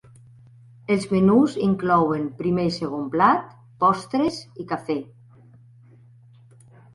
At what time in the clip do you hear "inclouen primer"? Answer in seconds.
1.65-2.65